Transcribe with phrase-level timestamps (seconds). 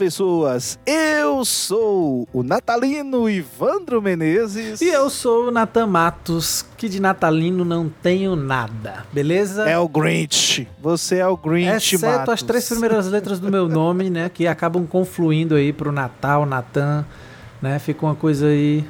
[0.00, 0.78] Pessoas.
[0.86, 4.80] Eu sou o natalino Ivandro Menezes.
[4.80, 9.68] E eu sou o Natan Matos, que de natalino não tenho nada, beleza?
[9.68, 10.66] É o Grinch.
[10.80, 12.32] Você é o Grinch, Exceto Matos.
[12.32, 17.04] as três primeiras letras do meu nome, né, que acabam confluindo aí pro Natal, Natan,
[17.60, 17.78] né?
[17.78, 18.82] Fica uma coisa aí...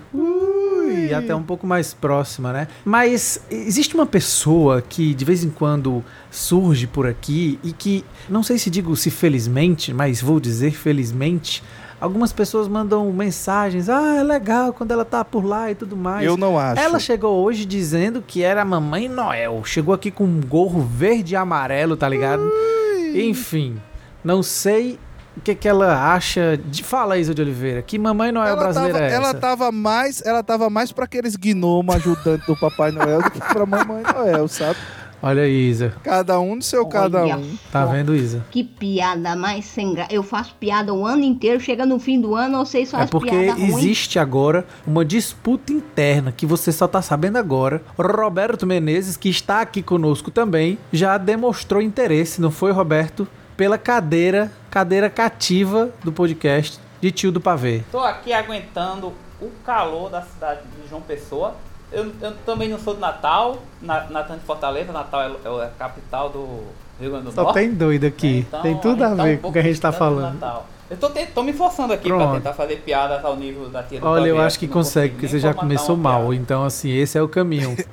[0.91, 2.69] Ui, até um pouco mais próxima, né?
[2.85, 8.43] Mas existe uma pessoa que de vez em quando surge por aqui e que, não
[8.43, 11.63] sei se digo se felizmente, mas vou dizer felizmente,
[12.01, 16.25] algumas pessoas mandam mensagens, ah, é legal quando ela tá por lá e tudo mais.
[16.25, 16.81] Eu não acho.
[16.81, 19.63] Ela chegou hoje dizendo que era a Mamãe Noel.
[19.65, 22.43] Chegou aqui com um gorro verde e amarelo, tá ligado?
[22.43, 23.29] Ui.
[23.29, 23.77] Enfim,
[24.25, 24.99] não sei
[25.41, 26.85] o que, que ela acha de.
[26.85, 29.17] Fala, Isa de Oliveira, que Mamãe Noel Ela brasileira tava, é essa?
[29.17, 33.41] ela tava mais, ela tava mais para aqueles gnomos ajudantes do Papai Noel do que
[33.41, 34.79] pra Mamãe Noel, sabe?
[35.23, 35.93] Olha aí, Isa.
[36.03, 37.57] Cada um no seu cada Olha um.
[37.71, 38.43] Tá vendo, Isa?
[38.51, 40.11] Que piada mais sem graça.
[40.11, 43.29] Eu faço piada o ano inteiro, chega no fim do ano, vocês É fazem porque
[43.29, 43.65] piada ruim.
[43.69, 47.83] existe agora uma disputa interna que você só tá sabendo agora.
[47.99, 53.29] Roberto Menezes, que está aqui conosco também, já demonstrou interesse, não foi, Roberto?
[53.59, 57.83] Pela cadeira, cadeira cativa do podcast de Tio do Pavê.
[57.91, 61.55] Tô aqui aguentando o calor da cidade de João Pessoa.
[61.91, 65.71] Eu, eu também não sou de Natal, na, Natan de Fortaleza, Natal é, é a
[65.77, 66.63] capital do
[67.01, 67.55] Rio Grande do Só Norte.
[67.57, 68.45] tem doido aqui.
[68.47, 70.35] Então, tem tudo a tá um ver com o que a gente tá do falando.
[70.35, 70.67] Natal.
[70.89, 72.25] Eu tô, te- tô me forçando aqui Pronto.
[72.25, 75.15] pra tentar fazer piadas ao nível da tia do Olha, eu acho que não consegue,
[75.15, 76.21] porque você já começou mal.
[76.29, 76.35] piada.
[76.37, 77.77] Então, assim, esse é o caminho.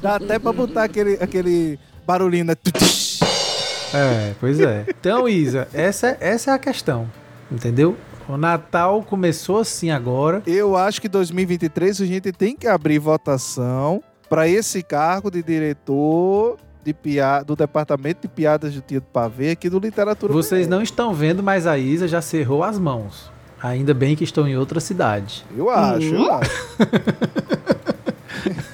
[0.00, 2.54] Dá até pra botar aquele, aquele barulhinho, né?
[3.94, 4.84] É, pois é.
[4.88, 7.08] Então, Isa, essa, essa é a questão.
[7.50, 7.96] Entendeu?
[8.28, 10.42] O Natal começou assim agora.
[10.46, 16.58] Eu acho que 2023 a gente tem que abrir votação para esse cargo de diretor
[16.84, 20.32] de pia do departamento de piadas do Tio do Pavê aqui do Literatura.
[20.32, 23.30] Vocês não estão vendo, mas a Isa já cerrou as mãos.
[23.62, 25.44] Ainda bem que estão em outra cidade.
[25.56, 26.30] Eu acho, eu Hum?
[26.30, 26.50] acho.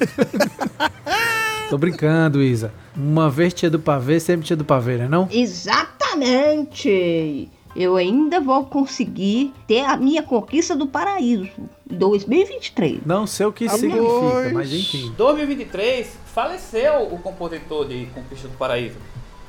[1.74, 2.72] Tô brincando, Isa.
[2.96, 5.26] Uma vez tia do pavê, sempre tia do pavê, né não?
[6.24, 7.48] Exatamente!
[7.74, 11.48] Eu ainda vou conseguir ter a minha conquista do paraíso.
[11.84, 13.00] 2023.
[13.04, 15.12] Não sei o que Ah, significa, mas enfim.
[15.16, 18.94] 2023 faleceu o compositor de Conquista do Paraíso,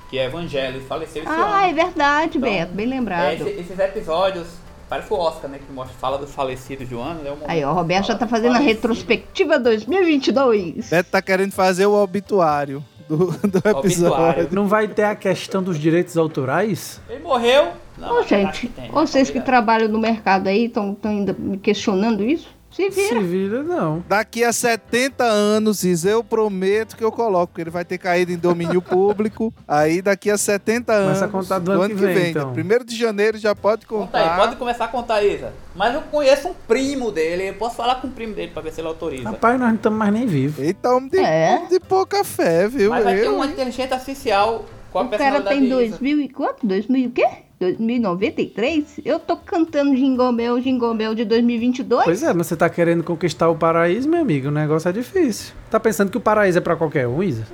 [0.10, 1.76] que é Evangelho, faleceu esse Ah, é ano.
[1.76, 2.74] verdade, Então, Beto.
[2.74, 3.34] Bem É, lembrado.
[3.34, 4.48] esse- esses episódios,
[4.90, 5.60] parece o Oscar, né?
[5.66, 7.30] Que mostra, fala do falecido de um ano, né?
[7.30, 10.90] momento Aí, ó, o Roberto já tá fazendo a retrospectiva 2022.
[10.90, 13.78] Beto tá querendo fazer o obituário do, do episódio.
[13.80, 14.50] Obituário.
[14.52, 17.02] Não vai ter a questão dos direitos autorais?
[17.10, 17.70] Ele morreu.
[17.98, 22.24] Não, Ô, gente, que tem, vocês que trabalham no mercado aí estão ainda me questionando
[22.24, 22.50] isso?
[22.76, 23.22] Se Se vira.
[23.22, 24.04] vira, não.
[24.06, 28.34] Daqui a 70 anos, Isa, eu prometo que eu coloco, porque ele vai ter caído
[28.34, 29.54] em domínio público.
[29.66, 31.06] Aí daqui a 70 anos.
[31.20, 32.52] Começa a contar do ano que vem, então.
[32.52, 34.38] Primeiro de janeiro já pode Conta aí, contar.
[34.38, 35.54] pode começar a contar, Isa.
[35.74, 38.74] Mas eu conheço um primo dele, eu posso falar com o primo dele pra ver
[38.74, 39.30] se ele autoriza.
[39.30, 40.60] Rapaz, nós não estamos mais nem vivos.
[40.60, 41.56] Eita, homem de, É.
[41.56, 42.90] homem de pouca fé, viu?
[42.90, 43.52] Mas vai ter Eu, uma hein?
[43.54, 45.90] inteligência artificial com a O cara personalidade tem de Isa.
[45.98, 46.68] 2000 e quanto?
[46.68, 47.28] 2000 o quê?
[47.60, 49.02] 2093?
[49.06, 52.04] Eu tô cantando Jingle Bell, Jingle Bell de 2022?
[52.04, 55.54] Pois é, mas você tá querendo conquistar o paraíso, meu amigo, o negócio é difícil.
[55.76, 57.44] Tá pensando que o paraíso é pra qualquer um, Isa?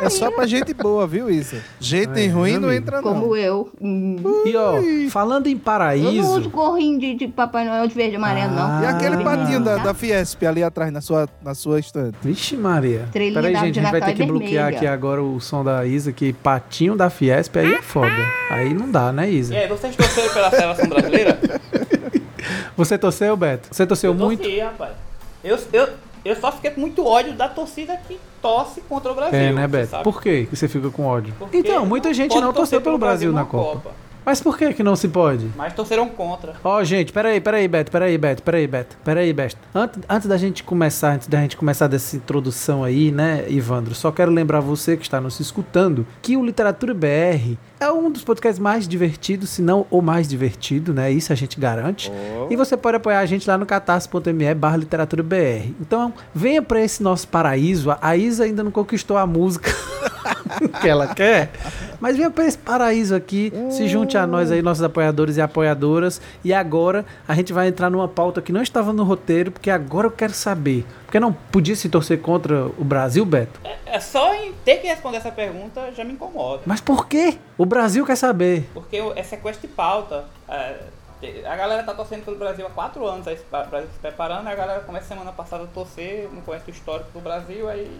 [0.00, 1.60] É só pra gente boa, viu, Isa?
[1.80, 3.02] Gente É, ruim não entra, não.
[3.02, 3.68] Como eu.
[3.82, 4.16] Hum.
[4.46, 4.74] E ó,
[5.10, 8.52] falando em Eu não uso paraíso, gorrinho de, de Papai Noel de verde e amarelo,
[8.56, 8.80] Ah.
[8.80, 8.82] não.
[8.84, 9.24] E aquele Ah.
[9.24, 9.82] patinho da, Tá?
[9.82, 12.16] da Fiesp ali atrás, na sua, na sua estante.
[12.22, 13.02] Vixe Maria.
[13.06, 14.76] Estrelinha Peraí, da gente, a gente vai ter é que bloquear vermelha.
[14.78, 18.08] aqui agora o som da Isa, que patinho da Fiesp aí é foda.
[18.50, 19.52] Aí não dá, né, Isa?
[19.54, 21.38] Aí, vocês torceram pela seleção brasileira?
[22.76, 23.68] Você torceu, Beto?
[23.72, 24.40] Você torceu eu muito?
[24.42, 24.92] torci, rapaz.
[25.42, 25.88] Eu, eu,
[26.28, 29.38] eu só fiquei com muito ódio da torcida que torce contra o Brasil.
[29.38, 30.02] É, né, Beto?
[30.02, 31.34] Por que você fica com ódio?
[31.38, 33.92] Porque Então, muita gente não torceu pelo Brasil na Copa.
[34.28, 35.50] Mas por que que não se pode?
[35.56, 36.52] Mas torceram contra.
[36.62, 39.56] Ó, gente, peraí, peraí, Beto, peraí, Beto, peraí, Beto, peraí, Beto.
[39.74, 44.12] Antes, antes da gente começar, antes da gente começar dessa introdução aí, né, Ivandro, só
[44.12, 48.58] quero lembrar você que está nos escutando que o Literatura BR é um dos podcasts
[48.58, 51.10] mais divertidos, se não o mais divertido, né?
[51.10, 52.12] Isso a gente garante.
[52.50, 55.72] E você pode apoiar a gente lá no catarse.me barra literatura BR.
[55.80, 57.96] Então, venha para esse nosso paraíso.
[57.98, 59.70] A Isa ainda não conquistou a música
[60.80, 61.50] que ela quer,
[62.00, 66.20] Mas venha para esse paraíso aqui, se junte a nós aí, nossos apoiadores e apoiadoras.
[66.44, 70.06] E agora a gente vai entrar numa pauta que não estava no roteiro, porque agora
[70.06, 70.84] eu quero saber.
[71.04, 73.60] Porque não podia se torcer contra o Brasil, Beto?
[73.86, 76.62] É só em ter que responder essa pergunta já me incomoda.
[76.66, 77.38] Mas por quê?
[77.56, 78.68] O Brasil quer saber.
[78.74, 80.24] Porque é sequestro de pauta.
[80.48, 80.76] É,
[81.46, 84.54] a galera tá torcendo pelo Brasil há quatro anos, aí o Brasil se preparando, a
[84.54, 87.90] galera começa semana passada a torcer, não conhece o histórico do Brasil, aí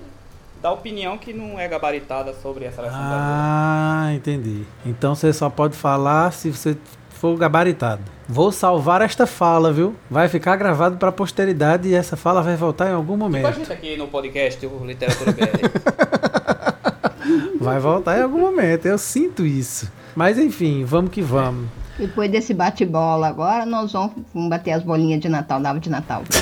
[0.62, 3.24] dá opinião que não é gabaritada sobre a seleção brasileira.
[3.24, 4.62] Ah, entendi.
[4.84, 6.76] Então você só pode falar se você
[7.10, 8.02] for gabaritado.
[8.28, 9.94] Vou salvar esta fala, viu?
[10.10, 13.28] Vai ficar gravado para a posteridade e essa fala vai voltar em algum Tipo a
[13.28, 13.52] momento.
[13.54, 16.78] gente aqui no podcast, o Literatura BR.
[17.60, 19.90] Vai voltar em algum momento, eu sinto isso.
[20.14, 21.68] Mas enfim, vamos que vamos.
[21.98, 25.90] Depois desse bate-bola agora, nós vamos, vamos bater as bolinhas de Natal, da árvore de
[25.90, 26.22] Natal.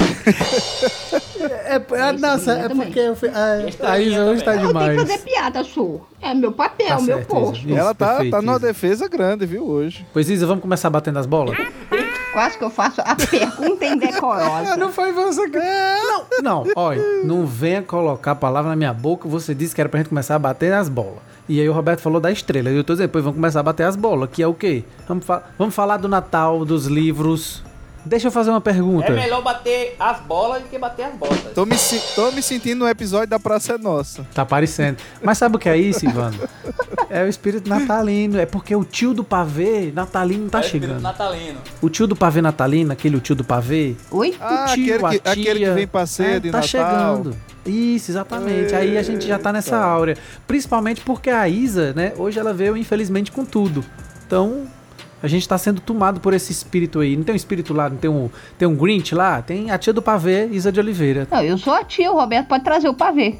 [1.68, 2.86] É, é, nossa, é também.
[2.86, 5.00] porque eu, fui- a, a Isa hoje tá Eu tenho que demais.
[5.00, 6.06] fazer piada, sou.
[6.20, 7.66] É meu papel, Tá meu certo, posto.
[7.68, 8.66] Isso, Ela tá, perfeito, tá numa Isa.
[8.66, 10.04] defesa grande, viu, hoje.
[10.12, 11.56] Pois Isa, vamos começar batendo as bolas?
[12.32, 14.74] Quase que eu faço a pergunta indecorosa.
[14.78, 15.58] não foi você que...
[15.58, 19.88] Não, não, olha, não venha colocar a palavra na minha boca, você disse que era
[19.90, 21.18] pra gente começar a bater as bolas.
[21.48, 23.62] E aí o Roberto falou da estrela, e eu tô dizendo, depois vamos começar a
[23.62, 24.82] bater as bolas, que é o quê?
[25.06, 27.62] Vamos, fa- vamos falar do Natal, dos livros.
[28.06, 29.08] Deixa eu fazer uma pergunta.
[29.08, 31.52] é melhor bater as bolas do que bater as botas.
[31.54, 34.24] Tô me, se- tô me sentindo no episódio da Praça é Nossa.
[34.32, 34.98] Tá aparecendo.
[35.22, 36.38] Mas sabe o que é isso, Ivano?
[37.10, 38.38] É o espírito natalino.
[38.38, 41.02] É porque o tio do pavê natalino tá É o espírito chegando.
[41.02, 41.58] natalino.
[41.82, 44.36] O tio do pavê natalino, aquele o tio do pavê, Oi?
[44.40, 46.58] Ah, o tio, aquele, a que, tia, aquele que vem pra ceia é, de tá
[46.58, 46.68] Natal.
[46.68, 47.36] chegando.
[47.66, 48.72] Isso, exatamente.
[48.74, 49.84] Aí a gente já tá nessa Eita.
[49.86, 50.16] áurea.
[50.46, 53.84] Principalmente porque a Isa, né, hoje ela veio infelizmente com tudo.
[54.26, 54.64] Então,
[55.26, 57.16] a gente tá sendo tomado por esse espírito aí.
[57.16, 59.42] Não tem um espírito lá, não tem um, tem um Grinch lá?
[59.42, 61.26] Tem a tia do pavê, Isa de Oliveira.
[61.28, 63.36] Não, eu sou a tia, o Roberto pode trazer o pavê.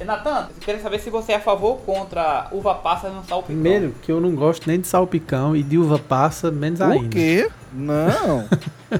[0.00, 3.24] E, Natan, eu queria saber se você é a favor ou contra uva passa no
[3.24, 3.42] salpicão.
[3.42, 7.06] Primeiro, que eu não gosto nem de salpicão e de uva passa, menos ainda.
[7.06, 7.50] O quê?
[7.72, 8.46] Não.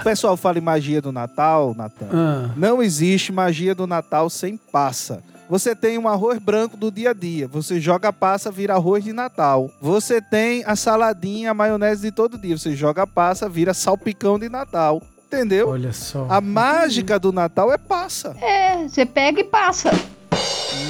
[0.00, 2.08] o pessoal fala em magia do Natal, Natan.
[2.12, 5.22] Ah, Não existe magia do Natal sem passa.
[5.52, 7.46] Você tem um arroz branco do dia a dia.
[7.46, 9.70] Você joga passa, vira arroz de Natal.
[9.82, 12.56] Você tem a saladinha, a maionese de todo dia.
[12.56, 15.02] Você joga passa, vira salpicão de Natal.
[15.26, 15.68] Entendeu?
[15.68, 16.26] olha só.
[16.30, 18.34] A mágica do Natal é passa.
[18.40, 19.90] É, você pega e passa.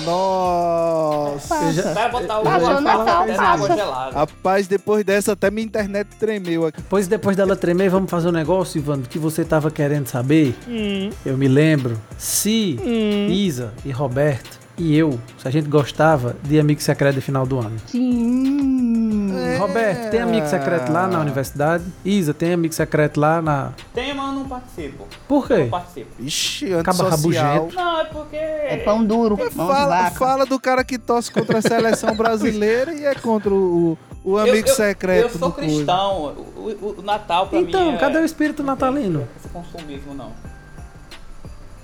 [0.05, 1.55] Nossa.
[1.57, 3.27] Eu já- O cara botar o Passou Natal,
[3.77, 4.15] gelada.
[4.19, 6.81] Rapaz, depois dessa até minha internet tremeu aqui.
[6.89, 10.55] Pois depois dela tremer, vamos fazer um negócio, Ivano, que você tava querendo saber.
[11.25, 12.79] Eu me lembro se
[13.31, 17.59] Isa e Roberto e eu, se a gente gostava de Amigo Secreto de final do
[17.59, 17.77] ano.
[17.87, 19.33] Sim.
[19.37, 19.57] É.
[19.57, 21.85] Roberto, tem amigo secreto lá na universidade?
[22.05, 23.73] Isa, tem amigo secreto lá na.
[23.95, 25.07] Tem, mas eu não participo.
[25.29, 25.57] Por quê?
[25.59, 26.11] Não participo.
[26.23, 27.75] Ixi, Acaba rabugento.
[27.75, 28.37] Não, é porque...
[28.37, 30.19] É pão duro, mão de Fala, vaca.
[30.19, 34.57] fala do cara que torce contra a seleção brasileira e é contra o, o amigo
[34.69, 35.23] eu, eu, secreto.
[35.23, 36.35] Eu sou do cristão.
[36.57, 39.29] O, o- o Natal pra mim Então, é- cadê o espírito não tem natalino?
[39.39, 40.33] Esse consumismo, não.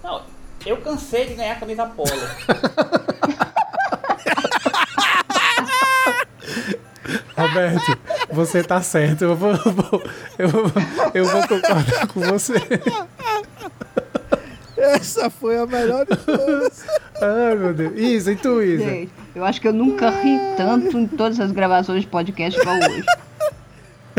[0.02, 0.22] Não,
[0.68, 2.08] eu cansei de ganhar camisa polo.
[7.36, 7.98] Roberto,
[8.32, 9.22] você tá certo.
[9.24, 10.02] Eu vou, eu vou,
[10.38, 10.72] eu vou,
[11.14, 12.54] eu vou concordar com você.
[14.76, 16.84] Essa foi a melhor de todas.
[17.20, 17.92] Ai, meu Deus.
[17.96, 18.84] Isa, e tu, Isa?
[18.84, 22.76] Gente, Eu acho que eu nunca ri tanto em todas as gravações de podcast igual
[22.76, 23.04] hoje.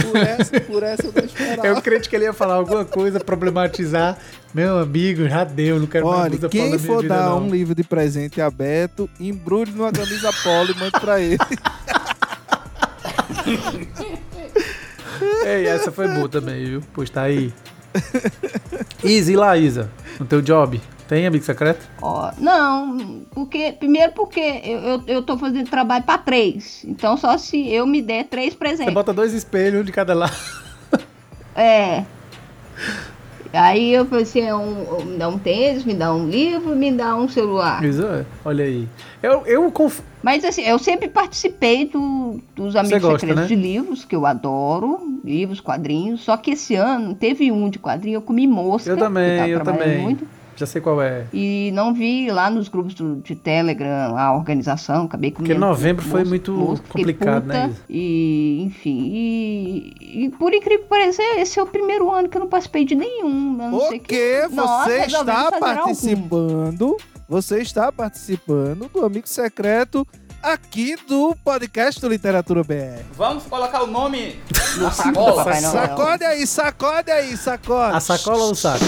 [0.01, 1.67] Por essa, por essa eu não esperava.
[1.67, 4.17] Eu creio que ele ia falar alguma coisa, problematizar.
[4.53, 7.43] Meu amigo, já deu, não quero mais Olha, muita quem for vida, dar não.
[7.43, 11.37] um livro de presente aberto, embrulhe numa camisa polo e mande pra ele.
[15.45, 16.83] Ei, essa foi boa também, viu?
[16.93, 17.53] Pois tá aí.
[19.03, 19.89] E lá, Isa?
[20.19, 20.81] No teu job?
[21.09, 21.89] Tem amigo secreto?
[22.03, 23.71] Ó, não, porque.
[23.73, 26.85] Primeiro porque eu, eu, eu tô fazendo trabalho pra três.
[26.87, 28.93] Então só se eu me der três Você presentes.
[28.93, 30.35] bota dois espelhos, um de cada lado.
[31.55, 32.05] É.
[33.51, 37.15] Aí eu falei assim, um, me dá um tênis, me dá um livro, me dá
[37.15, 37.83] um celular.
[37.83, 38.47] Isa, é.
[38.47, 38.87] olha aí.
[39.21, 39.99] Eu, eu conf...
[40.23, 43.47] Mas assim, eu sempre participei do- dos Amigos gosta, Secretos né?
[43.47, 46.21] de livros, que eu adoro, livros, quadrinhos.
[46.21, 48.89] Só que esse ano teve um de quadrinho, eu comi mosca.
[48.89, 49.97] Eu também, eu também.
[49.97, 50.27] Muito,
[50.59, 51.25] Já sei qual é.
[51.33, 55.53] e não vi lá nos grupos do- de Telegram a organização, acabei comendo.
[55.55, 57.81] Porque novembro foi muito fiquei complicado, né, puta, Isa?
[57.89, 62.41] E, enfim, e, e por incrível que pareça, esse é o primeiro ano que eu
[62.41, 63.53] não participei de nenhum.
[63.55, 65.59] não ser que você está fazer algum.
[65.59, 66.97] participando.
[67.29, 70.05] Você está participando do Amigo Secreto
[70.41, 73.03] aqui do podcast do Literatura BR.
[73.15, 74.35] Vamos colocar o nome
[74.79, 75.53] na sacola.
[75.53, 77.95] Sacode aí, sacode aí, sacode.
[77.95, 78.83] A sacola ou o saco?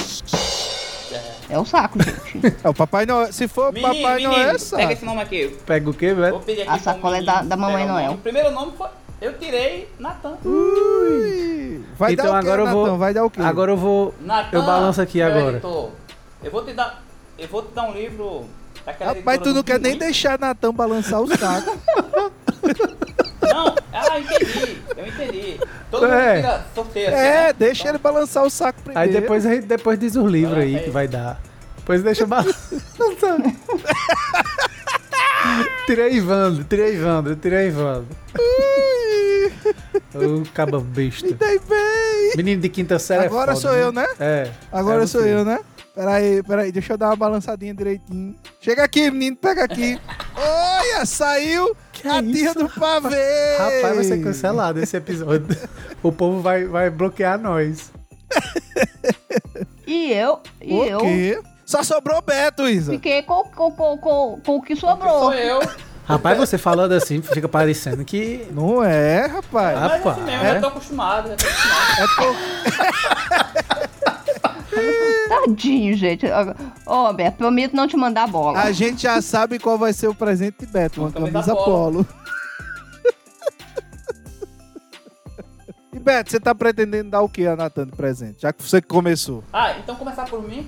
[1.49, 2.55] É o saco, gente.
[2.63, 3.31] É o Papai Noel.
[3.33, 5.57] Se for Menino, Papai menino, Noel, é pega esse nome aqui.
[5.65, 6.39] Pega o quê, Vou velho?
[6.39, 7.85] pedir aqui A sacola é da- da Mamãe.
[7.85, 8.11] Noel.
[8.13, 8.87] O primeiro nome foi...
[9.21, 10.35] Eu tirei Natan.
[10.43, 11.83] Ui.
[11.97, 12.97] Vai Então dar o quê, agora eu vou-?
[12.97, 13.41] Vai dar o quê?
[13.41, 14.15] Agora eu vou.
[14.21, 15.51] Natan, Eu balanço aqui agora.
[15.57, 15.89] editor,
[16.43, 17.03] eu vou te dar...
[17.37, 18.45] Eu vou te dar um livro...
[18.85, 21.77] Rapaz, editora tu não quer nem deixar Natan balançar o saco.
[23.43, 24.81] Não, ah, entendi.
[24.97, 25.59] Eu entendi.
[25.91, 26.41] Todo É.
[26.41, 27.53] mundo tira assim, é, né?
[27.53, 29.09] deixa ele balançar o saco primeiro.
[29.13, 30.89] Aí depois, a gente- depois diz os livros aí que aí.
[30.89, 31.39] vai dar.
[31.77, 32.55] Depois deixa balançar.
[35.85, 38.07] tirei Ivandro, tirei Ivandro, tirei Ivandro.
[40.13, 41.25] Ô, caba besta.
[41.27, 42.33] Me dei bem.
[42.35, 44.05] Menino de quinta série Agora é foda, sou eu, né?
[44.19, 44.49] É.
[44.71, 45.59] Agora é sou eu, né?
[45.93, 48.33] Peraí, peraí, deixa eu dar uma balançadinha direitinho.
[48.61, 49.99] Chega aqui, menino, pega aqui.
[50.35, 53.57] Olha, saiu Que a tia do pavê.
[53.57, 55.55] Rapaz, vai ser cancelado esse episódio.
[56.01, 57.91] o povo vai, vai bloquear nós.
[59.85, 61.41] E eu, e O eu quê?
[61.65, 62.91] Só sobrou Beto, Isa.
[62.93, 65.33] fiquei com, com, com, com, com o que Sou sobrou.
[65.33, 65.59] eu.
[66.05, 68.45] Rapaz, você falando assim, fica parecendo que.
[68.51, 69.77] Não é, rapaz.
[69.77, 70.57] Ah, Mas Rapaz, assim mesmo, é?
[70.57, 71.99] eu tô acostumado, já tô acostumado.
[71.99, 72.07] É
[73.91, 74.00] por...
[75.29, 76.25] Tadinho, gente.
[76.85, 78.59] Ô, Beto, prometo não te mandar bola.
[78.59, 82.05] A gente já sabe qual vai ser o presente de Beto, uma camisa polo.
[85.93, 88.41] e Beto, você tá pretendendo dar o que a Natan de presente?
[88.41, 89.43] Já que você que começou.
[89.51, 90.67] Ah, então começar por mim.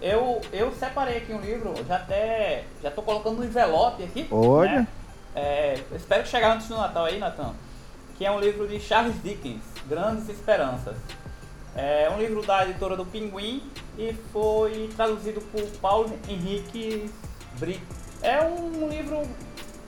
[0.00, 2.64] Eu, eu separei aqui um livro, já até.
[2.82, 4.26] Já tô colocando no envelope aqui.
[4.30, 4.80] Olha.
[4.80, 4.88] né?
[5.34, 7.52] É, espero que chegar antes do Natal aí, Natan.
[8.16, 10.94] Que é um livro de Charles Dickens, Grandes Esperanças.
[11.76, 13.62] É um livro da editora do Pinguim
[13.98, 17.10] e foi traduzido por Paulo Henrique
[17.58, 17.82] Brito.
[18.22, 19.22] É um livro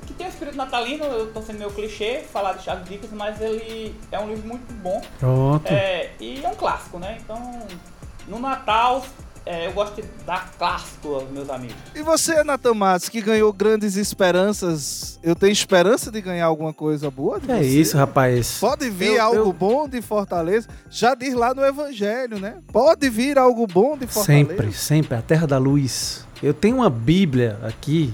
[0.07, 3.41] que tem um espírito natalino, eu tô sendo meio clichê falar de Charles Dickens, mas
[3.41, 5.01] ele é um livro muito bom.
[5.19, 5.67] Pronto.
[5.67, 7.19] É, e é um clássico, né?
[7.21, 7.67] Então,
[8.29, 9.05] no Natal,
[9.47, 11.77] é, eu gosto de dar clássico aos meus amigos.
[11.95, 17.11] E você, Natan Matos, que ganhou grandes esperanças, eu tenho esperança de ganhar alguma coisa
[17.11, 17.39] boa?
[17.41, 17.65] de É você?
[17.65, 18.59] isso, rapaz.
[18.61, 20.69] Pode vir Eu- algo eu- bom de Fortaleza.
[20.91, 22.57] Já diz lá no Evangelho, né?
[22.73, 24.49] Pode vir algo bom de Fortaleza.
[24.51, 25.15] Sempre, sempre.
[25.17, 26.25] A terra da luz.
[26.43, 28.13] Eu tenho uma Bíblia aqui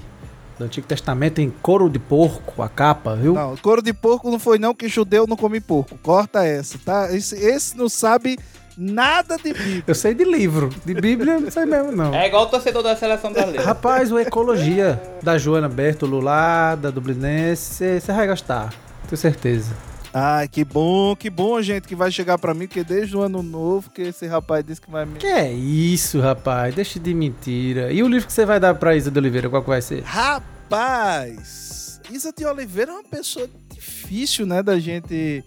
[0.57, 3.33] do Antigo Testamento em couro de porco, a capa, viu?
[3.33, 5.97] Não, couro de porco não foi não, que judeu não come porco.
[6.03, 7.11] Corta essa, tá?
[7.11, 8.37] Esse, esse não sabe
[8.77, 9.83] nada de Bíblia.
[9.87, 10.69] Eu sei de livro.
[10.85, 12.13] De Bíblia, não sei mesmo, não.
[12.13, 13.65] É igual o torcedor da seleção brasileira.
[13.65, 18.73] Rapaz, o Ecologia da Joana Bertolo lá, da Dublinense, você vai gostar.
[19.07, 19.73] Tenho certeza.
[20.15, 23.41] Ai, que bom, que bom, gente, que vai chegar pra mim, que desde o ano
[23.41, 25.17] novo que esse rapaz disse que vai me...
[25.17, 26.75] Que é isso, rapaz?
[26.75, 27.91] Deixa de mentira.
[27.91, 30.03] E o livro que você vai dar pra Isa de Oliveira, qual que vai ser?
[30.03, 35.43] Rapaz, Isa de Oliveira é uma pessoa difícil, né, da gente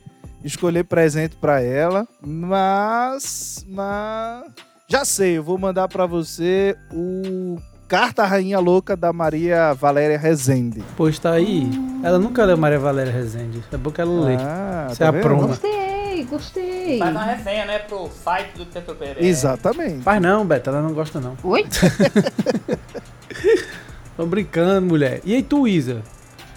[0.46, 4.44] escolher presente pra ela, mas, mas
[4.88, 10.82] já sei, eu vou mandar pra você o Carta Rainha Louca da Maria Valéria Rezende.
[10.96, 11.68] Pois tá aí.
[12.02, 13.62] Ela nunca leu Maria Valéria Rezende.
[13.72, 14.36] É bom que ela lê.
[14.36, 15.22] Ah, Você é a vendo?
[15.22, 15.46] proma.
[15.48, 16.98] Gostei, gostei.
[16.98, 19.24] Faz uma resenha, né, pro site do Teto Pereira.
[19.24, 20.02] Exatamente.
[20.02, 21.36] Faz não, Beto, ela não gosta não.
[21.42, 21.64] Oi?
[24.16, 25.20] Tô brincando, mulher.
[25.24, 26.02] E aí tu, Isa?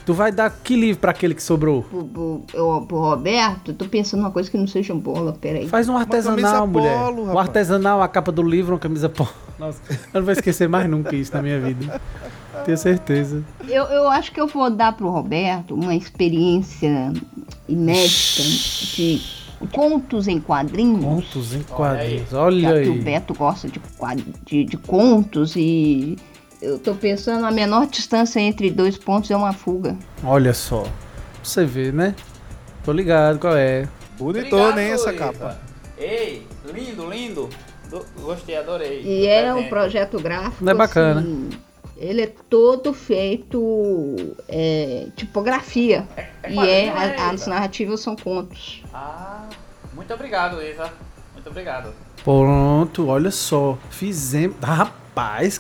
[0.10, 1.84] Tu vai dar que livro pra aquele que sobrou?
[1.84, 5.68] Pro, pro, eu- pro Roberto, tô pensando numa coisa que não seja bola, peraí.
[5.68, 6.98] Faz um artesanal, mulher.
[6.98, 9.30] polo, um artesanal, a capa do livro, uma camisa polo.
[9.60, 12.02] Nossa, eu não vou esquecer mais nunca isso na minha vida.
[12.66, 13.44] Tenho certeza.
[13.68, 17.14] Eu, eu acho que eu vou dar pro Roberto uma experiência
[17.68, 18.42] inédita
[18.96, 19.22] de
[19.72, 21.06] contos em quadrinhos.
[21.06, 22.30] Contos em Olha quadrinhos.
[22.32, 23.00] Já Olha que o aí.
[23.00, 23.80] Beto gosta de,
[24.48, 26.18] de, de contos e
[26.62, 29.96] eu tô pensando a menor distância entre dois pontos é uma fuga.
[30.24, 30.82] Olha só.
[30.84, 30.92] Pra
[31.44, 32.16] Você vê, né?
[32.84, 33.88] Tô ligado qual é.
[34.18, 35.58] Bonitona, hein, essa capa.
[35.98, 37.50] Ei, lindo, lindo.
[37.90, 39.02] Do- Gostei, adorei.
[39.04, 40.64] E é um projeto gráfico.
[40.64, 41.22] Não é bacana.
[41.22, 41.50] assim,
[41.98, 44.16] ele é todo feito
[44.48, 46.06] é, tipografia.
[46.16, 48.84] É e quadrinho, é, né, a- as narrativas são contos.
[48.94, 49.46] Ah,
[49.94, 50.92] muito obrigado, Isa.
[51.34, 51.94] Muito obrigado.
[52.24, 53.78] Pronto, olha só.
[53.90, 54.56] Fizemos.
[54.62, 54.99] Rapaz,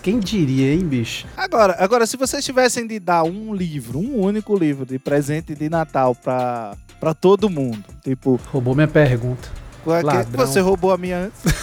[0.01, 1.25] quem diria, hein, bicho?
[1.37, 5.69] Agora, agora, se vocês tivessem de dar um livro, um único livro de presente de
[5.69, 9.47] Natal pra, pra todo mundo, tipo, Roubou minha pergunta.
[9.83, 11.39] qual é que- você roubou a minha antes?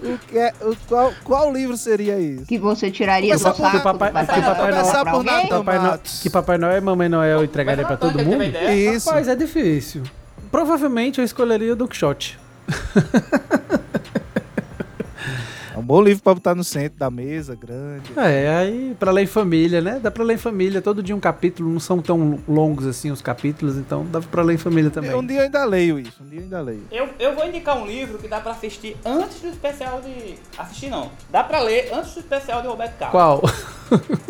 [0.00, 2.46] O que é, o, qual, qual livro seria isso?
[2.46, 6.58] Que você tiraria do saco que papai- que papai Noel- por Papai Noel, que Papai
[6.58, 8.42] Noel e Mamãe Noel entregaria não, todo mundo?
[8.44, 9.08] Isso.
[9.08, 10.04] Rapaz, é difícil.
[10.52, 12.38] Provavelmente eu escolheria o Duke Shot.
[15.78, 18.10] É um bom livro pra botar no centro da mesa, grande.
[18.16, 20.00] É, aí pra ler em família, né?
[20.02, 23.22] Dá pra ler em família, todo dia um capítulo, não são tão longos assim os
[23.22, 25.14] capítulos, então dá pra ler em família também.
[25.14, 26.82] Um dia eu ainda leio isso, um dia eu ainda leio.
[26.90, 30.34] Eu, eu vou indicar um livro que dá pra assistir antes do especial de.
[30.58, 31.12] Assistir não.
[31.30, 33.12] Dá pra ler antes do especial de Roberto Carlos.
[33.12, 33.42] Qual?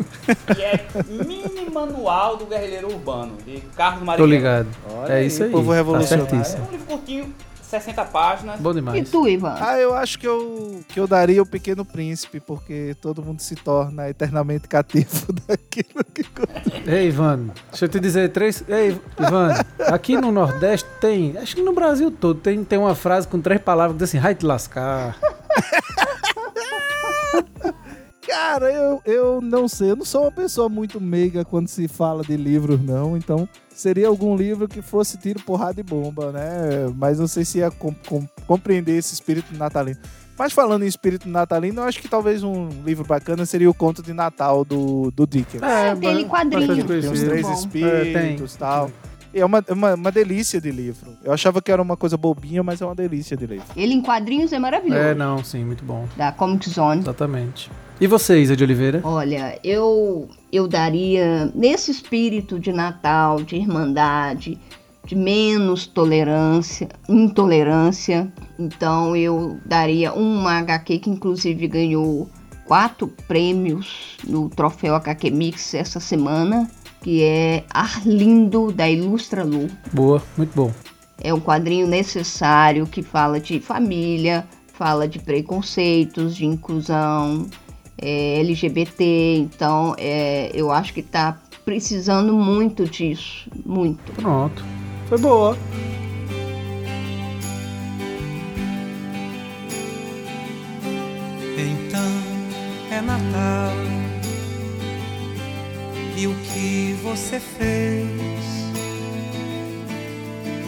[0.54, 4.30] Que é Mini Manual do Guerrilheiro Urbano, de Carlos Tô Marighella.
[4.34, 4.68] ligado.
[4.92, 5.50] Olha é aí, isso aí.
[5.50, 6.26] povo Tá revolucionário.
[6.26, 6.68] É certíssimo.
[6.68, 7.34] um livro curtinho,
[7.68, 8.60] 60 páginas.
[8.60, 9.10] Bom E demais.
[9.10, 9.54] tu, Ivan?
[9.60, 13.54] Ah, eu acho que eu, que eu daria o Pequeno Príncipe, porque todo mundo se
[13.54, 16.24] torna eternamente cativo daquilo que...
[16.90, 18.64] Ei, Ivan, deixa eu te dizer três.
[18.68, 19.52] Ei, Ivan,
[19.86, 23.60] aqui no Nordeste tem, acho que no Brasil todo, tem, tem uma frase com três
[23.60, 25.16] palavras que diz assim, vai te lascar.
[28.38, 32.22] Cara, eu, eu não sei, eu não sou uma pessoa muito meiga quando se fala
[32.22, 36.86] de livros, não, então seria algum livro que fosse tiro, porrada e bomba, né?
[36.96, 39.98] Mas não sei se ia com- com- compreender esse espírito natalino.
[40.38, 44.02] Mas falando em espírito natalino, eu acho que talvez um livro bacana seria o Conto
[44.04, 45.60] de Natal do, do Dickens.
[45.62, 46.86] É, dele ba- quadrinho.
[46.86, 47.28] Tem os conhecido.
[47.30, 48.90] três espíritos É, e tal.
[49.32, 51.16] É uma, é uma, uma delícia de livro.
[51.22, 53.66] Eu achava que era uma coisa bobinha, mas é uma delícia de livro.
[53.76, 55.00] Ele em quadrinhos é maravilhoso.
[55.00, 56.06] É, não, sim, muito bom.
[56.16, 57.00] Da Comic Zone.
[57.00, 57.70] Exatamente.
[58.00, 59.00] E você, Isa de Oliveira?
[59.02, 64.58] Olha, eu eu daria nesse espírito de Natal, de irmandade,
[65.04, 68.32] de menos tolerância, intolerância.
[68.58, 72.28] Então eu daria uma HQ que inclusive ganhou
[72.66, 76.70] quatro prêmios no troféu HQ Mix essa semana,
[77.08, 79.66] que é Arlindo da Ilustra Lu.
[79.94, 80.70] Boa, muito bom.
[81.18, 87.46] É um quadrinho necessário que fala de família, fala de preconceitos, de inclusão,
[87.96, 89.36] é, LGBT.
[89.38, 93.48] Então, é, eu acho que tá precisando muito disso.
[93.64, 94.12] Muito.
[94.12, 94.62] Pronto.
[95.08, 95.56] Foi boa.
[107.08, 108.06] Você fez?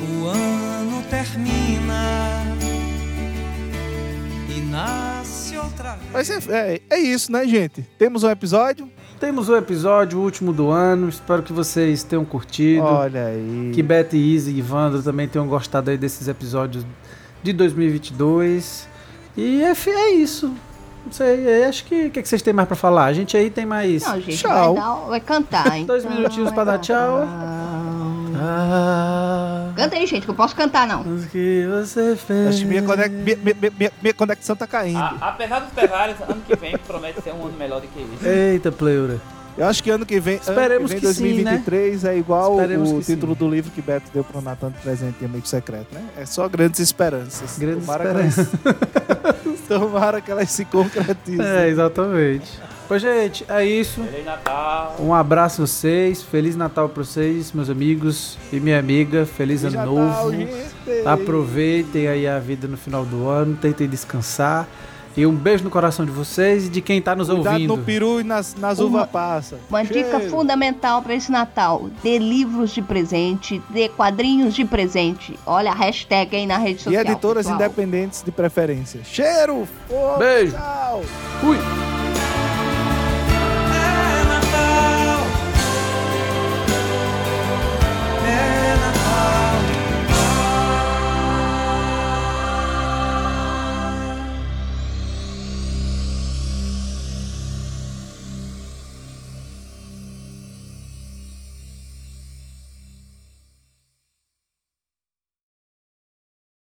[0.09, 2.56] O ano termina
[4.49, 6.11] e nasce outra vez.
[6.11, 7.82] Mas é, é, é isso, né, gente?
[7.99, 8.90] Temos um episódio.
[9.20, 11.11] Temos o episódio o último do ano.
[11.11, 12.85] Espero que vocês tenham curtido.
[12.85, 13.73] Olha aí.
[13.75, 16.87] Que Beth, Easy e Ivandro também tenham gostado aí desses episódios
[17.42, 18.88] de 2022.
[19.37, 20.55] E é, é isso.
[21.05, 23.07] Não sei, acho que o que, que vocês têm mais pra falar?
[23.07, 24.03] A gente aí tem mais.
[24.07, 24.75] Não, gente, Tchau.
[24.75, 25.85] vai, dar, vai cantar, hein?
[25.87, 27.27] Dois minutinhos pra dar tchau.
[28.43, 31.03] Ah, Canta aí, gente, que eu posso cantar, não.
[31.03, 32.49] o que você fez?
[32.49, 34.99] Acho que minha, conex- minha- minha- minha- minha conexão tá caindo.
[34.99, 38.27] A- apesar dos pesares, ano que vem promete ser um ano melhor do que esse.
[38.29, 39.21] Eita, pleura.
[39.59, 41.53] Eu acho que ano que vem, Esperemos ano que, vem, que sim, né?
[41.63, 43.39] 2023 é igual Esperemos o título sim.
[43.39, 46.03] do livro que Beto deu pro Natan de presente em Amigo Secreto, né?
[46.17, 47.59] É só grandes esperanças.
[47.59, 48.49] Grandes Tomara Que elas,
[49.69, 51.45] tomara que elas se concretizem.
[51.45, 52.59] É, exatamente.
[52.91, 54.03] Pois, gente, é isso.
[54.03, 54.97] Feliz Natal.
[54.99, 56.25] Um abraço a vocês.
[56.25, 59.25] Feliz Natal pra vocês, meus amigos e minha amiga.
[59.25, 60.33] Feliz Feliz ano Natal, novo.
[60.33, 61.07] gente.
[61.07, 64.67] Aproveitem aí a vida no final do ano, tentem descansar.
[65.16, 67.77] E um beijo no coração de vocês e de quem tá nos Cuidado ouvindo.
[67.77, 69.59] no peru e nas, nas uvas passa.
[69.68, 75.38] Uma dica fundamental para esse Natal: dê livros de presente, dê quadrinhos de presente.
[75.44, 77.03] Olha a hashtag aí na rede E social.
[77.03, 77.57] editoras pessoal.
[77.61, 79.01] independentes de preferência.
[79.05, 79.66] Cheiro!
[79.88, 80.53] Fogo, Beijo.
[80.57, 81.03] Tchau!
[81.40, 81.57] Fui!